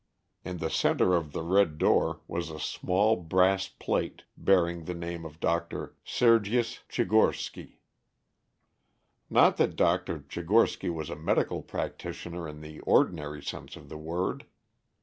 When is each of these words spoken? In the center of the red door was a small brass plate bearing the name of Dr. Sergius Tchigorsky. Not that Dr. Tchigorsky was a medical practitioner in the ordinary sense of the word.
In 0.43 0.57
the 0.57 0.71
center 0.71 1.13
of 1.13 1.31
the 1.31 1.43
red 1.43 1.77
door 1.77 2.21
was 2.27 2.49
a 2.49 2.59
small 2.59 3.15
brass 3.17 3.67
plate 3.67 4.23
bearing 4.35 4.85
the 4.85 4.95
name 4.95 5.25
of 5.25 5.39
Dr. 5.39 5.95
Sergius 6.03 6.79
Tchigorsky. 6.89 7.77
Not 9.29 9.57
that 9.57 9.75
Dr. 9.75 10.21
Tchigorsky 10.21 10.89
was 10.91 11.11
a 11.11 11.15
medical 11.15 11.61
practitioner 11.61 12.47
in 12.47 12.61
the 12.61 12.79
ordinary 12.79 13.43
sense 13.43 13.75
of 13.75 13.89
the 13.89 13.97
word. 13.99 14.47